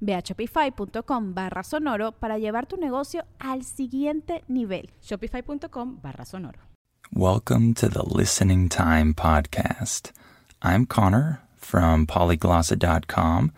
[0.00, 4.90] Ve a shopify.com barra sonoro para llevar tu negocio al siguiente nivel.
[5.02, 6.58] Shopify.com barra sonoro.
[7.12, 10.12] Welcome to the Listening Time Podcast.
[10.60, 13.52] I'm Connor from polyglossa.com,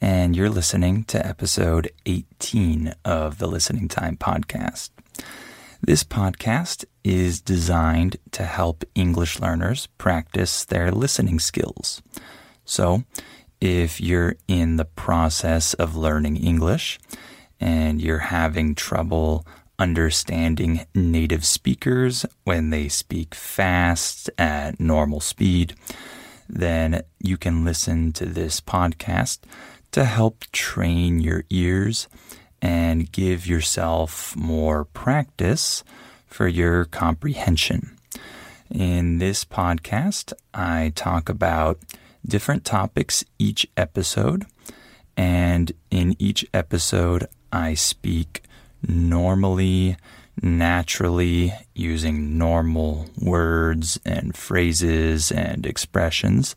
[0.00, 4.90] and you're listening to episode 18 of the Listening Time Podcast.
[5.84, 12.00] This podcast is designed to help English learners practice their listening skills.
[12.64, 13.02] So,
[13.62, 16.98] if you're in the process of learning English
[17.60, 19.46] and you're having trouble
[19.78, 25.76] understanding native speakers when they speak fast at normal speed,
[26.48, 29.38] then you can listen to this podcast
[29.92, 32.08] to help train your ears
[32.60, 35.84] and give yourself more practice
[36.26, 37.96] for your comprehension.
[38.68, 41.78] In this podcast, I talk about
[42.26, 44.46] different topics each episode.
[45.16, 48.42] And in each episode, I speak
[48.86, 49.96] normally,
[50.40, 56.56] naturally, using normal words and phrases and expressions.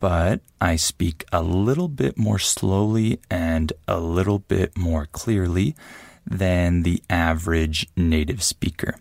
[0.00, 5.76] But I speak a little bit more slowly and a little bit more clearly
[6.26, 8.96] than the average native speaker.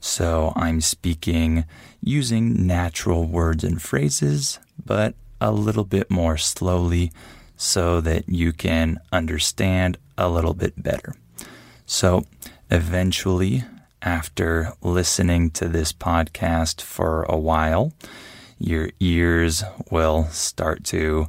[0.00, 1.64] So I'm speaking
[2.02, 7.12] using natural words and phrases, but a little bit more slowly
[7.56, 11.14] so that you can understand a little bit better.
[11.86, 12.24] So
[12.70, 13.64] eventually,
[14.02, 17.92] after listening to this podcast for a while,
[18.58, 21.26] your ears will start to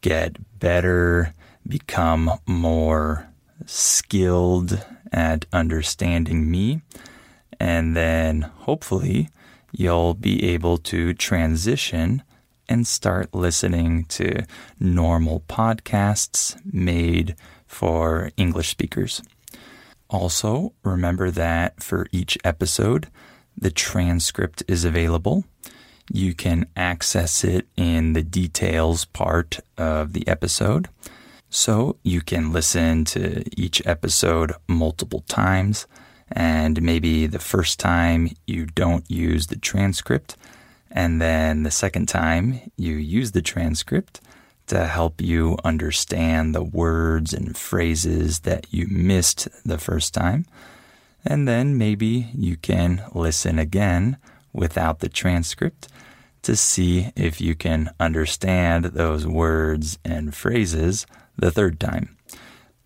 [0.00, 1.34] get better,
[1.66, 3.28] become more
[3.66, 6.80] skilled at understanding me,
[7.58, 9.28] and then hopefully
[9.72, 12.22] you'll be able to transition
[12.70, 14.46] and start listening to
[14.78, 17.34] normal podcasts made
[17.66, 19.20] for English speakers.
[20.08, 23.08] Also, remember that for each episode,
[23.56, 25.44] the transcript is available.
[26.12, 30.88] You can access it in the details part of the episode.
[31.50, 35.86] So you can listen to each episode multiple times.
[36.32, 40.36] And maybe the first time you don't use the transcript,
[40.90, 44.20] and then the second time, you use the transcript
[44.66, 50.46] to help you understand the words and phrases that you missed the first time.
[51.24, 54.16] And then maybe you can listen again
[54.52, 55.88] without the transcript
[56.42, 61.06] to see if you can understand those words and phrases
[61.36, 62.16] the third time.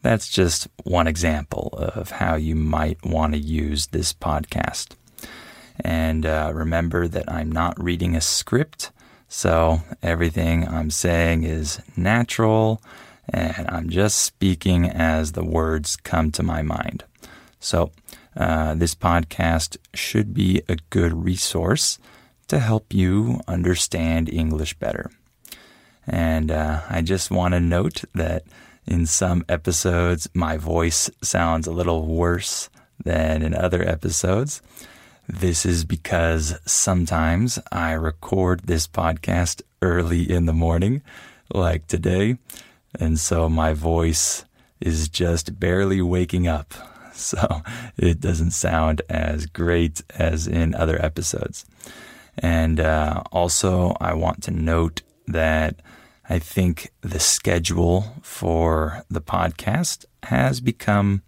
[0.03, 4.97] That's just one example of how you might want to use this podcast.
[5.81, 8.91] And uh, remember that I'm not reading a script,
[9.29, 12.81] so everything I'm saying is natural,
[13.29, 17.05] and I'm just speaking as the words come to my mind.
[17.59, 17.91] So,
[18.37, 21.99] uh, this podcast should be a good resource
[22.49, 25.11] to help you understand English better.
[26.07, 28.45] And uh, I just want to note that
[28.87, 32.69] in some episodes, my voice sounds a little worse
[33.03, 34.61] than in other episodes.
[35.29, 41.03] This is because sometimes I record this podcast early in the morning,
[41.53, 42.37] like today,
[42.99, 44.45] and so my voice
[44.81, 46.75] is just barely waking up.
[47.17, 47.63] So
[47.97, 51.65] it doesn't sound as great as in other episodes.
[52.37, 55.77] And uh, also, I want to note that
[56.29, 61.23] I think the schedule for the podcast has become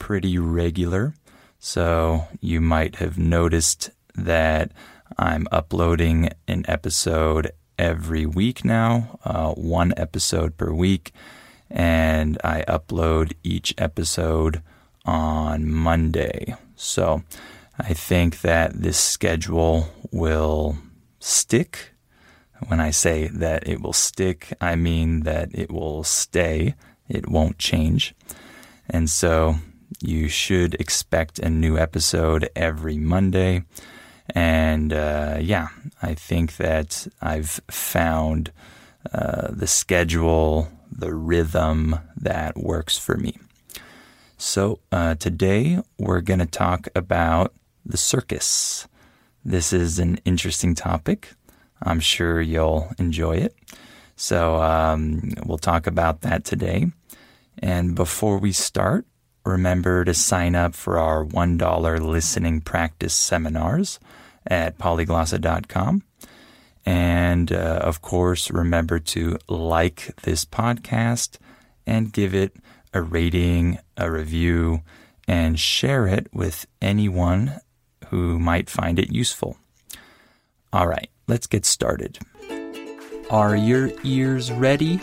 [0.00, 1.14] pretty regular.
[1.58, 4.72] So you might have noticed that
[5.16, 11.12] I'm uploading an episode every week now, uh, one episode per week.
[11.70, 14.62] And I upload each episode
[15.04, 16.54] on Monday.
[16.76, 17.22] So
[17.78, 20.78] I think that this schedule will
[21.20, 21.92] stick.
[22.66, 26.74] When I say that it will stick, I mean that it will stay,
[27.08, 28.14] it won't change.
[28.88, 29.56] And so
[30.00, 33.64] you should expect a new episode every Monday.
[34.34, 35.68] And uh, yeah,
[36.02, 38.52] I think that I've found
[39.12, 43.38] uh, the schedule, the rhythm that works for me.
[44.36, 47.54] So uh, today we're going to talk about
[47.84, 48.86] the circus.
[49.44, 51.30] This is an interesting topic.
[51.82, 53.54] I'm sure you'll enjoy it.
[54.16, 56.90] So um, we'll talk about that today.
[57.58, 59.06] And before we start,
[59.48, 63.98] remember to sign up for our $1 listening practice seminars
[64.46, 66.02] at polyglossa.com.
[66.86, 71.38] And uh, of course, remember to like this podcast
[71.86, 72.56] and give it
[72.94, 74.82] a rating, a review,
[75.26, 77.60] and share it with anyone
[78.08, 79.58] who might find it useful.
[80.72, 82.18] All right, let's get started.
[83.30, 85.00] Are your ears ready?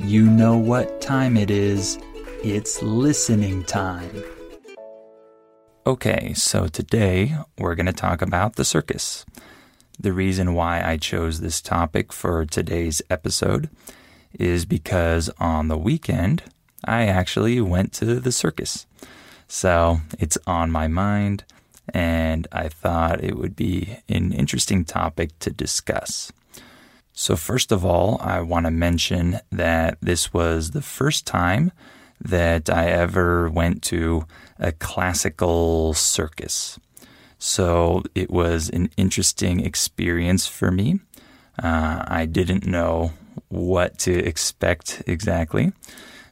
[0.00, 1.98] You know what time it is.
[2.46, 4.22] It's listening time.
[5.86, 9.24] Okay, so today we're going to talk about the circus.
[9.98, 13.70] The reason why I chose this topic for today's episode
[14.38, 16.42] is because on the weekend
[16.84, 18.84] I actually went to the circus.
[19.48, 21.44] So it's on my mind,
[21.94, 26.30] and I thought it would be an interesting topic to discuss.
[27.14, 31.72] So, first of all, I want to mention that this was the first time
[32.24, 34.26] that I ever went to
[34.58, 36.78] a classical circus.
[37.38, 41.00] So, it was an interesting experience for me.
[41.62, 43.12] Uh, I didn't know
[43.48, 45.72] what to expect exactly.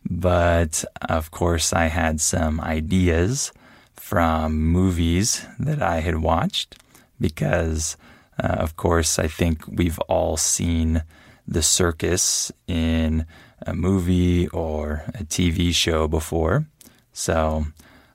[0.08, 3.52] But of course, I had some ideas
[3.94, 6.76] from movies that I had watched
[7.20, 7.96] because,
[8.42, 11.04] uh, of course, I think we've all seen
[11.46, 13.26] the circus in
[13.66, 16.66] a movie or a TV show before.
[17.12, 17.66] So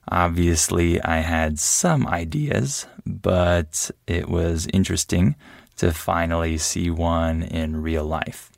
[0.08, 5.36] obviously, I had some ideas, but it was interesting
[5.76, 8.50] to finally see one in real life.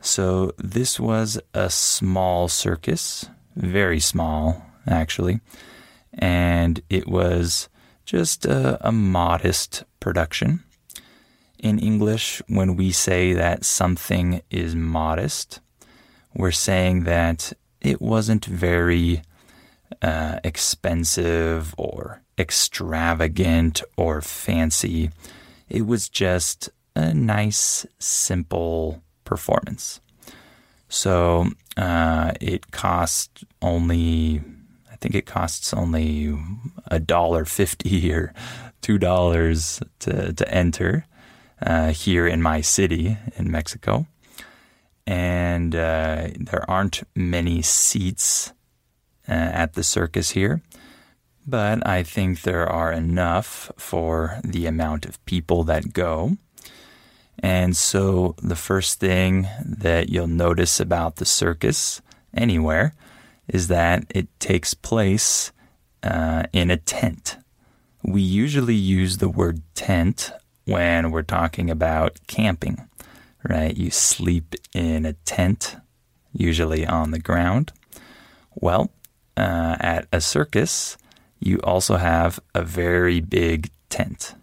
[0.00, 5.40] So this was a small circus, very small, actually,
[6.14, 7.68] and it was
[8.04, 10.62] just a, a modest production.
[11.58, 15.60] In English, when we say that something is modest,
[16.38, 19.22] we're saying that it wasn't very
[20.00, 25.10] uh, expensive or extravagant or fancy.
[25.68, 30.00] It was just a nice, simple performance.
[30.88, 34.40] So uh, it costs only,
[34.90, 36.38] I think it costs only
[36.86, 38.32] a dollar fifty or
[38.80, 41.04] two dollars to to enter
[41.60, 44.06] uh, here in my city in Mexico,
[45.08, 48.52] and uh, there aren't many seats
[49.26, 50.60] uh, at the circus here.
[51.46, 56.36] But I think there are enough for the amount of people that go.
[57.38, 62.02] And so, the first thing that you'll notice about the circus
[62.34, 62.92] anywhere
[63.46, 65.52] is that it takes place
[66.02, 67.38] uh, in a tent.
[68.02, 70.32] We usually use the word tent
[70.66, 72.88] when we're talking about camping,
[73.48, 73.76] right?
[73.76, 75.76] You sleep in a tent,
[76.32, 77.72] usually on the ground.
[78.54, 78.90] Well,
[79.36, 80.96] uh, at a circus,
[81.40, 84.34] you also have a very big tent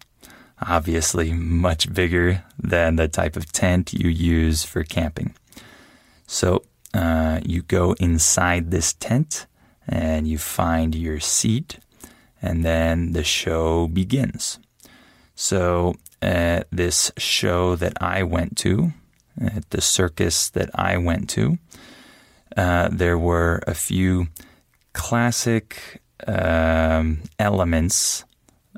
[0.61, 5.35] obviously much bigger than the type of tent you use for camping.
[6.27, 9.47] So uh, you go inside this tent
[9.87, 11.77] and you find your seat,
[12.41, 14.57] and then the show begins.
[15.35, 18.93] So, at this show that I went to,
[19.39, 21.59] at the circus that I went to,
[22.57, 24.27] uh, there were a few
[24.93, 28.23] classic um, elements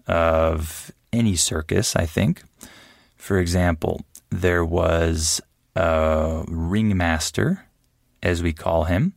[0.08, 2.44] of any circus, I think.
[3.16, 5.40] For example, there was
[5.76, 7.66] a ringmaster,
[8.22, 9.14] as we call him.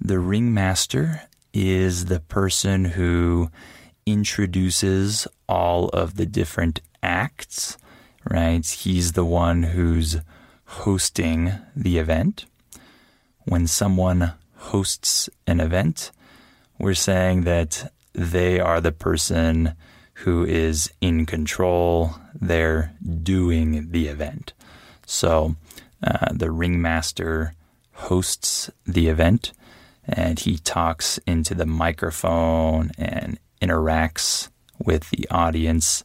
[0.00, 1.22] The ringmaster
[1.54, 3.50] is the person who
[4.04, 7.78] introduces all of the different acts,
[8.28, 8.66] right?
[8.66, 10.18] He's the one who's
[10.66, 12.46] hosting the event.
[13.44, 16.10] When someone hosts an event,
[16.78, 19.74] we're saying that they are the person
[20.24, 22.16] who is in control.
[22.34, 24.52] They're doing the event.
[25.06, 25.56] So
[26.02, 27.54] uh, the ringmaster
[27.92, 29.52] hosts the event
[30.04, 34.48] and he talks into the microphone and interacts
[34.78, 36.04] with the audience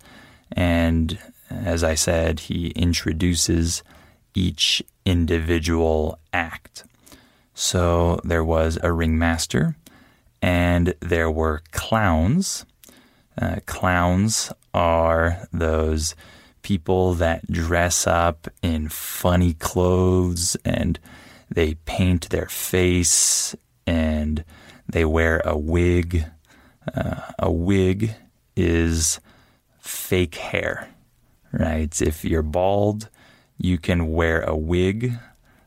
[0.51, 1.17] And
[1.49, 3.83] as I said, he introduces
[4.33, 6.83] each individual act.
[7.53, 9.75] So there was a ringmaster,
[10.41, 12.65] and there were clowns.
[13.39, 16.15] Uh, clowns are those
[16.61, 20.99] people that dress up in funny clothes and
[21.49, 23.55] they paint their face
[23.85, 24.43] and
[24.87, 26.25] they wear a wig.
[26.95, 28.15] Uh, a wig
[28.55, 29.19] is
[29.81, 30.89] fake hair,
[31.51, 32.01] right?
[32.01, 33.09] If you're bald,
[33.57, 35.13] you can wear a wig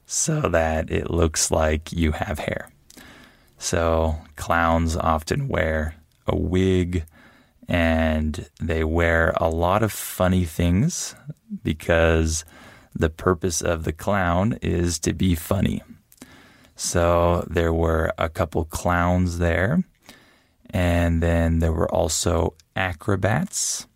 [0.06, 2.70] so that it looks like you have hair.
[3.58, 5.94] So clowns often wear
[6.26, 7.04] a wig
[7.68, 11.14] and they wear a lot of funny things
[11.62, 12.44] because
[12.94, 15.82] the purpose of the clown is to be funny.
[16.76, 19.84] So there were a couple clowns there,
[20.70, 23.86] and then there were also acrobats.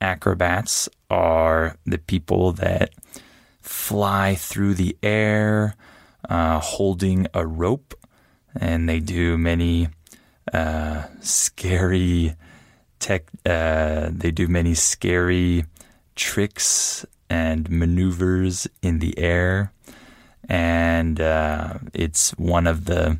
[0.00, 2.94] Acrobats are the people that
[3.60, 5.74] fly through the air
[6.28, 7.94] uh, holding a rope,
[8.58, 9.88] and they do many
[10.52, 12.34] uh, scary
[12.98, 13.24] tech.
[13.44, 15.64] Uh, they do many scary
[16.14, 19.72] tricks and maneuvers in the air,
[20.48, 23.18] and uh, it's one of the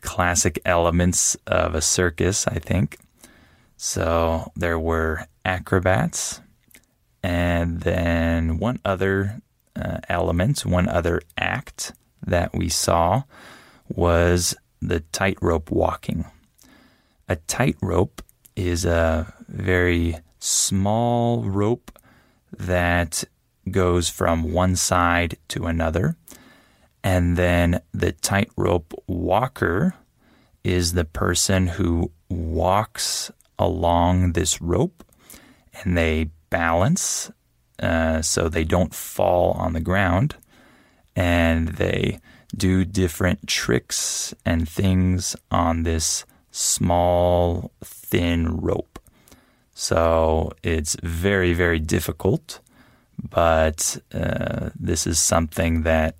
[0.00, 2.98] classic elements of a circus, I think.
[3.76, 6.40] So there were acrobats,
[7.22, 9.40] and then one other
[9.76, 11.92] uh, element, one other act
[12.26, 13.22] that we saw
[13.88, 16.24] was the tightrope walking.
[17.28, 18.22] A tightrope
[18.56, 21.92] is a very small rope
[22.56, 23.24] that
[23.70, 26.16] goes from one side to another.
[27.02, 29.94] And then the tightrope walker
[30.64, 35.04] is the person who walks along this rope
[35.74, 37.30] and they balance
[37.80, 40.36] uh, so they don't fall on the ground
[41.16, 42.20] and they
[42.56, 48.98] do different tricks and things on this small, thin rope.
[49.72, 52.60] So it's very, very difficult,
[53.18, 56.16] but uh, this is something that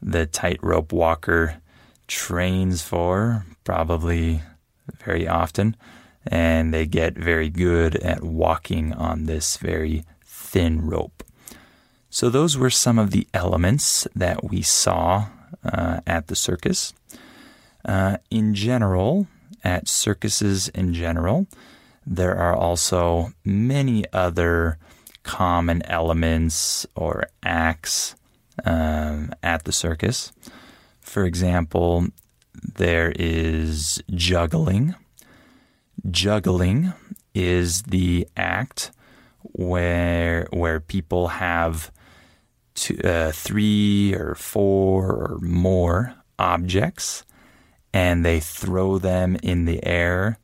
[0.00, 1.56] the tightrope walker
[2.06, 4.42] trains for probably
[5.02, 5.76] very often,
[6.26, 11.22] and they get very good at walking on this very thin rope.
[12.10, 15.26] So, those were some of the elements that we saw
[15.64, 16.92] uh, at the circus.
[17.84, 19.26] Uh, in general,
[19.64, 21.46] at circuses in general,
[22.06, 24.78] there are also many other
[25.22, 28.14] common elements or acts
[28.64, 30.32] um, at the circus.
[31.00, 32.06] For example,
[32.76, 34.94] there is juggling.
[36.10, 36.92] Juggling
[37.34, 38.90] is the act
[39.42, 41.90] where where people have
[42.74, 47.24] two, uh, three or four or more objects
[47.92, 50.38] and they throw them in the air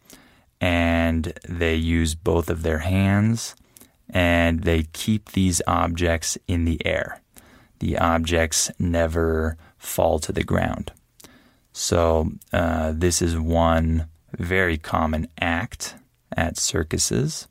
[0.61, 3.57] and they use both of their hands
[4.09, 7.21] and they keep these objects in the air.
[7.79, 10.93] The objects never fall to the ground.
[11.73, 14.07] So, uh, this is one
[14.39, 15.95] very common act
[16.37, 17.49] at circuses.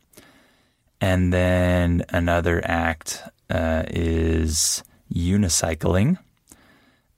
[1.01, 4.83] And then another act uh, is
[5.13, 6.17] unicycling.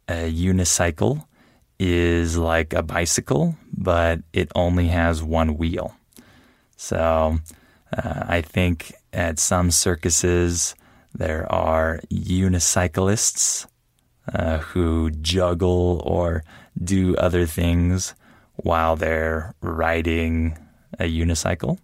[0.07, 1.25] A unicycle
[1.79, 5.95] is like a bicycle, but it only has one wheel.
[6.77, 7.39] So
[7.95, 10.75] uh, I think at some circuses
[11.13, 13.65] there are unicyclists
[14.31, 16.43] uh, who juggle or
[16.81, 18.13] do other things
[18.63, 20.57] while they're riding
[20.99, 21.79] a unicycle.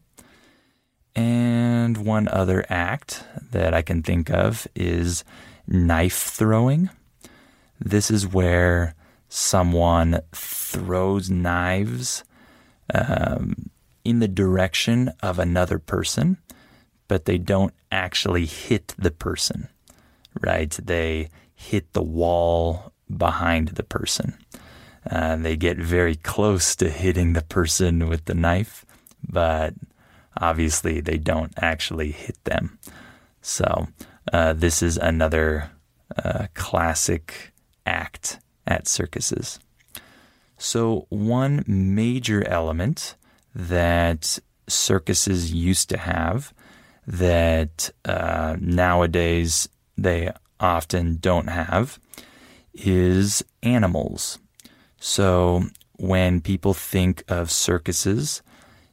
[1.15, 5.24] And one other act that I can think of is
[5.67, 6.89] knife throwing.
[7.79, 8.93] This is where
[9.27, 12.24] someone throws knives
[12.93, 13.69] um,
[14.05, 16.38] in the direction of another person,
[17.07, 19.67] but they don't actually hit the person,
[20.39, 20.72] right?
[20.72, 24.38] They hit the wall behind the person.
[25.12, 28.86] They get very close to hitting the person with the knife,
[29.28, 29.74] but
[30.40, 32.78] obviously they don't actually hit them.
[33.42, 33.88] So,
[34.32, 35.72] uh, this is another
[36.22, 37.54] uh, classic
[37.86, 39.60] act at circuses.
[40.58, 43.16] So, one major element
[43.56, 46.54] that circuses used to have
[47.06, 52.00] that uh, nowadays they often don't have
[52.74, 54.40] is animals.
[55.00, 55.63] So,
[55.98, 58.42] when people think of circuses,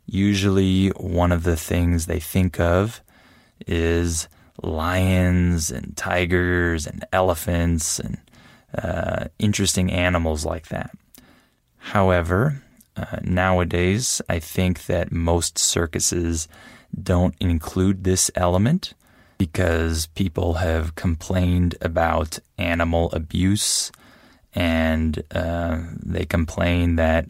[0.06, 3.00] usually one of the things they think of
[3.66, 4.28] is
[4.62, 8.18] lions and tigers and elephants and
[8.76, 10.90] uh, interesting animals like that.
[11.78, 12.62] However,
[12.96, 16.48] uh, nowadays, I think that most circuses
[17.02, 18.94] don't include this element
[19.36, 23.90] because people have complained about animal abuse
[24.54, 27.26] and uh, they complain that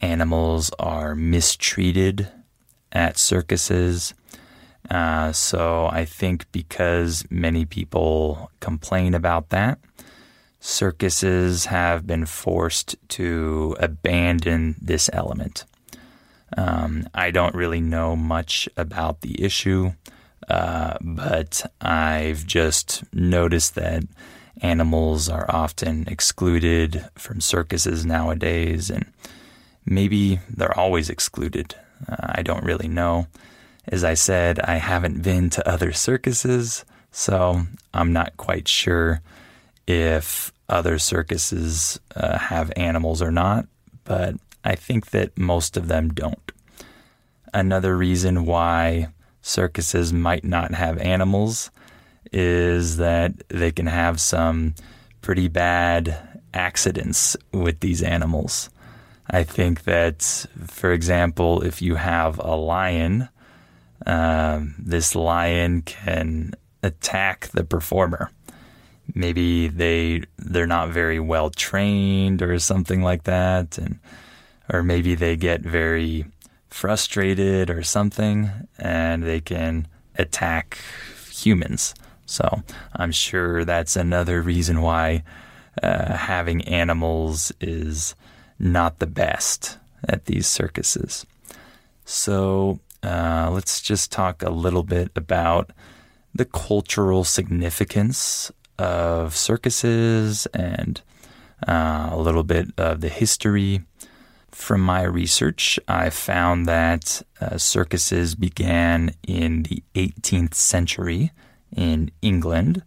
[0.00, 2.28] animals are mistreated
[2.92, 4.14] at circuses.
[4.90, 9.78] Uh, so I think because many people complain about that,
[10.60, 15.64] circuses have been forced to abandon this element.
[16.56, 19.92] Um, I don't really know much about the issue,
[20.48, 24.04] uh, but I've just noticed that
[24.64, 29.04] animals are often excluded from circuses nowadays, and
[29.84, 31.74] maybe they're always excluded.
[32.08, 33.26] Uh, I don't really know.
[33.86, 39.20] As I said, I haven't been to other circuses, so I'm not quite sure
[39.86, 43.66] if other circuses uh, have animals or not,
[44.04, 46.52] but I think that most of them don't.
[47.52, 49.08] Another reason why
[49.42, 51.70] circuses might not have animals
[52.34, 54.74] is that they can have some
[55.22, 58.70] pretty bad accidents with these animals.
[59.30, 60.22] I think that,
[60.66, 63.28] for example, if you have a lion,
[64.04, 68.30] uh, this lion can attack the performer
[69.12, 73.98] maybe they they're not very well trained or something like that and
[74.72, 76.24] or maybe they get very
[76.70, 79.86] frustrated or something and they can
[80.16, 80.78] attack
[81.30, 81.94] humans
[82.26, 82.62] so
[82.94, 85.22] i'm sure that's another reason why
[85.82, 88.14] uh, having animals is
[88.58, 89.78] not the best
[90.08, 91.26] at these circuses
[92.04, 95.70] so uh, let's just talk a little bit about
[96.34, 101.00] the cultural significance of circuses and
[101.66, 103.82] uh, a little bit of the history.
[104.50, 111.32] From my research, I found that uh, circuses began in the 18th century
[111.76, 112.82] in England.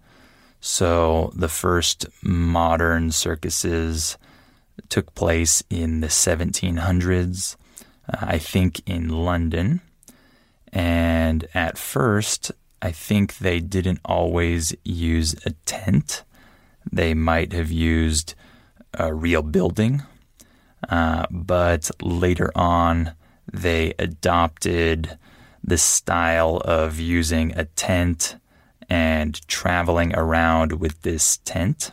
[0.59, 4.17] So the first modern circuses
[4.89, 7.55] took place in the 1700s,
[8.11, 9.81] uh, I think in London.
[10.73, 16.23] And at first, I think they didn't always use a tent.
[16.91, 18.35] They might have used
[18.93, 20.03] a real building,
[20.89, 23.13] uh, but later on
[23.51, 25.17] they adopted
[25.63, 28.37] the style of using a tent
[28.89, 31.91] and traveling around with this tent.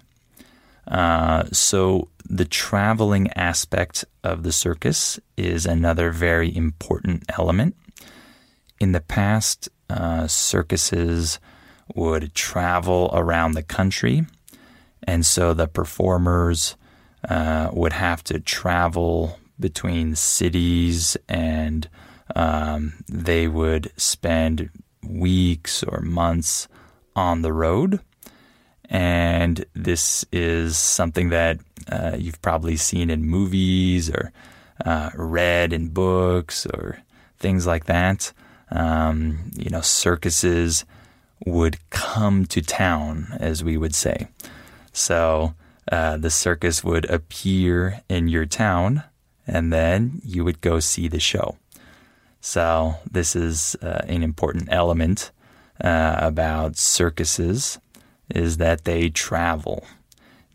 [0.87, 7.76] Uh, so the traveling aspect of the circus is another very important element.
[8.80, 11.38] In the past, uh, circuses
[11.94, 14.26] would travel around the country.
[15.02, 16.76] And so the performers
[17.28, 21.88] uh, would have to travel between cities and
[22.35, 24.70] um, they would spend
[25.07, 26.68] weeks or months
[27.16, 28.00] on the road.
[28.90, 31.59] And this is something that
[31.90, 34.33] uh, you've probably seen in movies or
[34.85, 36.98] uh, read in books or
[37.38, 38.33] things like that
[38.70, 40.85] um, you know, circuses
[41.46, 44.29] would come to town, as we would say.
[44.92, 45.55] So
[45.90, 49.05] uh, the circus would appear in your town,
[49.46, 51.57] and then you would go see the show.
[52.40, 55.31] So this is uh, an important element
[55.85, 57.79] uh, about circuses
[58.35, 59.85] is that they travel.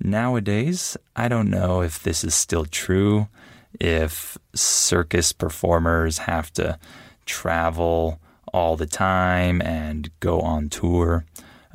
[0.01, 3.27] Nowadays, I don't know if this is still true,
[3.79, 6.79] if circus performers have to
[7.27, 8.19] travel
[8.51, 11.25] all the time and go on tour.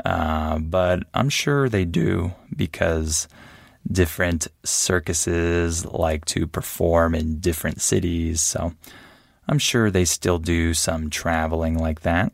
[0.04, 3.28] Uh, but I'm sure they do because
[3.90, 8.40] different circuses like to perform in different cities.
[8.40, 8.72] So
[9.46, 12.32] I'm sure they still do some traveling like that.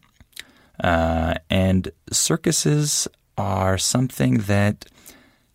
[0.83, 4.87] Uh, and circuses are something that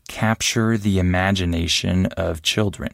[0.07, 2.93] capture the imagination of children.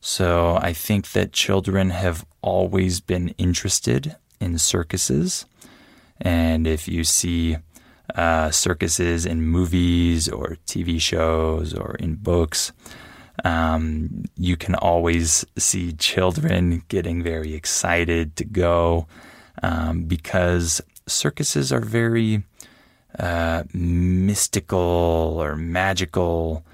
[0.00, 5.46] So I think that children have always been interested in circuses.
[6.20, 7.56] And if you see
[8.14, 12.72] uh, circuses in movies or TV shows or in books,
[13.44, 19.06] um, you can always see children getting very excited to go
[19.62, 22.44] um, because circuses are very
[23.18, 26.64] uh, mystical or magical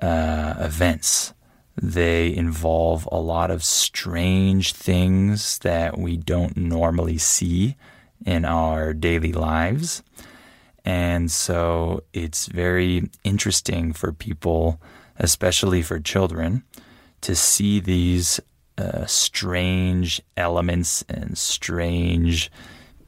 [0.00, 1.34] uh, events.
[1.80, 7.76] They involve a lot of strange things that we don't normally see
[8.26, 10.02] in our daily lives.
[10.84, 14.80] And so it's very interesting for people,
[15.18, 16.64] especially for children,
[17.20, 18.40] to see these
[18.76, 22.50] uh, strange elements and strange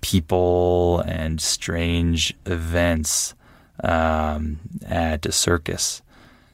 [0.01, 3.35] people and strange events
[3.83, 6.03] um, at a circus.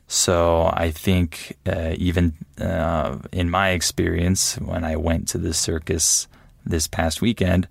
[0.09, 6.29] So I think uh, even uh, in my experience, when I went to the circus
[6.65, 7.67] this past weekend,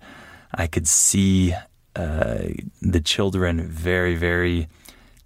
[0.52, 1.54] I could see
[1.94, 2.48] uh,
[2.82, 4.68] the children very, very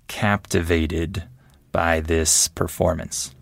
[0.07, 1.25] captivated
[1.73, 3.35] by this performance.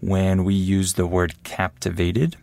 [0.00, 2.36] When we use the word captivated,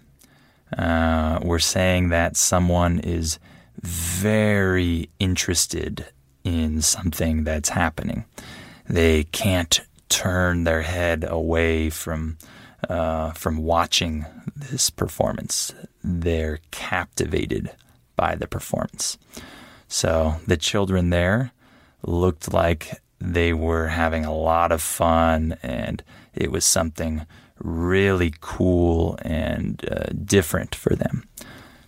[0.78, 3.40] uh, we're saying that someone is
[3.82, 6.06] very interested
[6.44, 8.26] in something that's happening.
[8.88, 12.38] They can't turn their head away from
[12.90, 15.74] uh, from watching this performance.
[16.04, 17.72] They're captivated
[18.16, 19.18] by the performance.
[19.88, 21.52] So the children there
[22.04, 27.26] looked like they were having a lot of fun, and it was something
[27.60, 31.28] really cool and uh, different for them.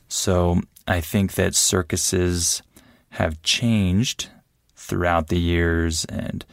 [0.08, 2.62] So I think that circuses
[3.12, 4.30] have changed
[4.76, 6.46] throughout the years, and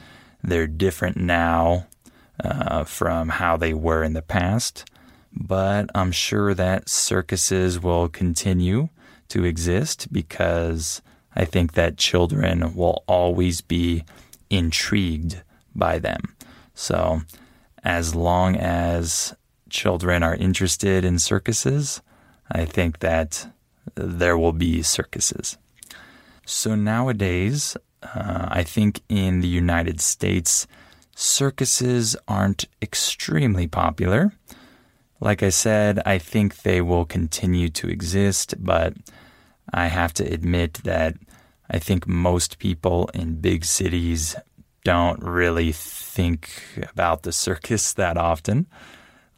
[0.43, 1.87] they're different now
[2.43, 4.85] uh, from how they were in the past.
[5.33, 8.89] But I'm sure that circuses will continue
[9.29, 11.03] to exist because
[11.35, 14.05] I think that children will always be
[14.49, 15.43] intrigued
[15.75, 16.37] by them.
[16.75, 17.23] So,
[17.85, 19.35] as long as
[19.69, 22.03] children are interested in circuses,
[22.51, 23.47] I think that
[23.95, 25.59] there will be circuses.
[26.45, 30.67] So, nowadays, uh, I think in the United States,
[31.15, 34.33] circuses aren't extremely popular.
[35.21, 38.95] Like I said, I think they will continue to exist, but
[39.73, 41.17] I have to admit that
[41.69, 44.35] I think most people in big cities
[44.83, 46.51] don't really think
[46.91, 48.67] about the circus that often.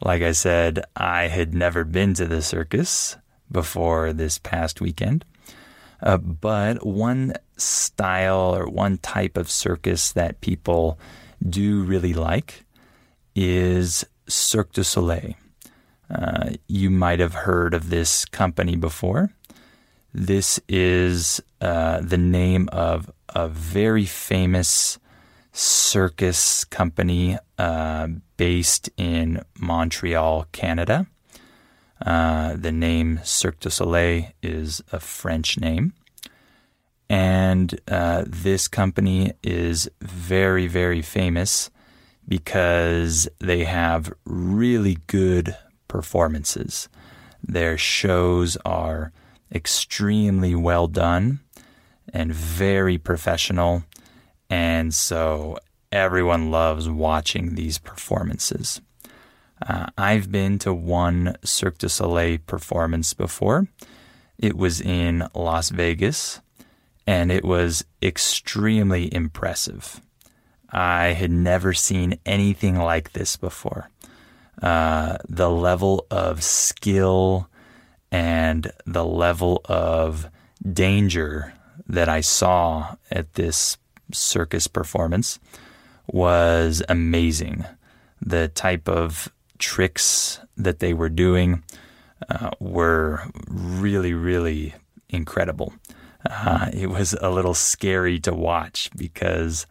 [0.01, 3.17] Like I said, I had never been to the circus
[3.51, 5.25] before this past weekend.
[6.01, 10.99] Uh, but one style or one type of circus that people
[11.47, 12.65] do really like
[13.35, 15.33] is Cirque du Soleil.
[16.09, 19.31] Uh, you might have heard of this company before.
[20.13, 24.99] This is uh, the name of a very famous
[25.53, 31.07] circus company uh, based in Montreal, Canada.
[32.05, 35.93] Uh, the name Cirque du Soleil is a French name.
[37.09, 41.69] And uh, this company is very, very famous
[42.27, 45.55] because they have really good
[45.87, 46.89] performances.
[47.41, 49.11] Their shows are
[49.53, 51.39] extremely well done
[52.11, 53.83] and very professional.
[54.49, 55.57] And so
[55.91, 58.81] everyone loves watching these performances.
[59.67, 63.67] Uh, I've been to one Cirque du Soleil performance before.
[64.37, 66.41] It was in Las Vegas,
[67.07, 70.01] and it was extremely impressive.
[70.69, 73.89] I had never seen anything like this before.
[74.61, 77.47] Uh, the level of skill
[78.11, 80.29] and the level of
[80.71, 81.53] danger
[81.87, 83.77] that I saw at this
[84.11, 85.39] circus performance
[86.07, 87.65] was amazing.
[88.21, 89.31] The type of
[89.63, 91.63] tricks that they were doing
[92.29, 94.75] uh, were really, really
[95.09, 95.73] incredible.
[96.29, 99.65] Uh, it was a little scary to watch because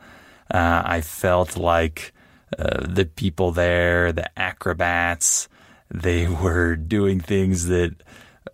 [0.51, 2.13] uh, I felt like
[2.59, 5.49] uh, the people there, the acrobats,
[5.91, 7.95] they were doing things that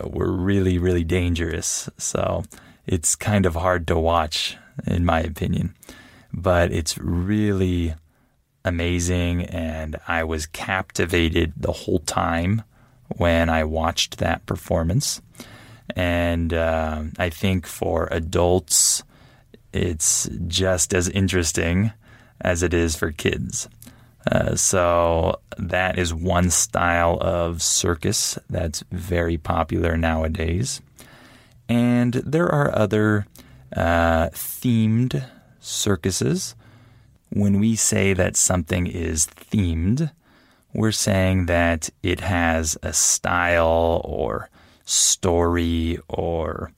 [0.05, 1.89] were really, really dangerous.
[1.99, 2.43] So
[2.85, 5.77] it's kind of hard to watch, in my opinion.
[6.33, 7.95] But it's really
[8.69, 12.63] amazing, and I was captivated the whole time
[13.17, 15.21] when I watched that performance.
[15.97, 19.03] And uh, I think for adults,
[19.73, 21.93] it's just as interesting
[22.41, 23.69] as it is for kids.
[24.31, 30.83] Uh, so that is one style of circus that's very popular nowadays.
[31.69, 33.27] And there are other
[33.75, 35.25] uh, themed
[35.61, 36.55] circuses.
[37.31, 40.11] When we say that something is themed,
[40.73, 44.51] we're saying that it has a style or
[44.85, 46.73] story or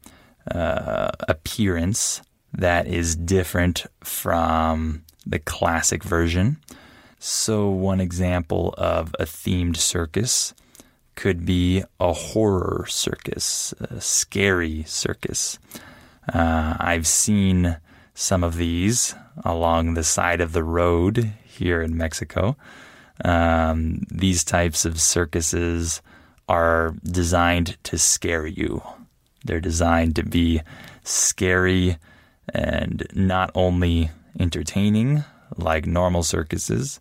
[0.50, 6.56] uh, appearance that is different from the classic version.
[7.18, 10.54] So, one example of a themed circus
[11.14, 15.58] could be a horror circus, a scary circus.
[16.32, 17.76] Uh, I've seen
[18.14, 22.56] some of these along the side of the road here in Mexico.
[23.24, 26.00] Um, these types of circuses
[26.48, 28.82] are designed to scare you.
[29.44, 30.62] They're designed to be
[31.04, 31.96] scary
[32.52, 35.24] and not only entertaining
[35.56, 37.00] like normal circuses,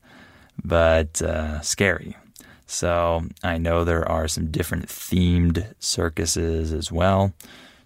[0.64, 2.16] but uh, scary.
[2.66, 7.34] So I know there are some different themed circuses as well.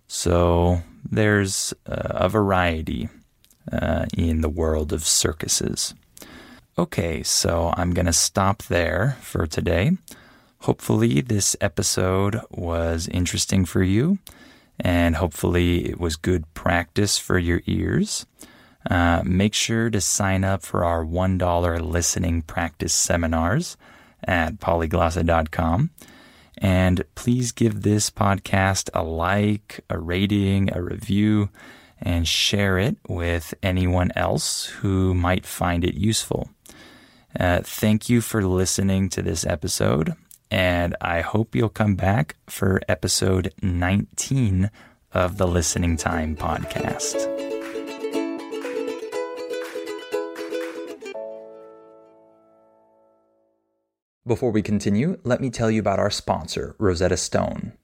[0.08, 3.10] So there's a variety
[3.72, 5.94] uh, in the world of circuses.
[6.78, 9.98] Okay, so I'm going to stop there for today.
[10.62, 14.18] Hopefully, this episode was interesting for you,
[14.80, 18.26] and hopefully, it was good practice for your ears.
[18.90, 23.78] Uh, make sure to sign up for our $1 listening practice seminars
[24.24, 25.92] at polyglossa.com.
[26.58, 31.50] And please give this podcast a like, a rating, a review,
[32.04, 36.50] and share it with anyone else who might find it useful.
[37.40, 40.14] Uh, thank you for listening to this episode,
[40.52, 44.70] and I hope you'll come back for episode 19
[45.14, 47.30] of the Listening Time podcast.
[54.26, 57.74] Before we continue, let me tell you about our sponsor, Rosetta Stone.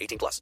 [0.00, 0.40] 18 plus.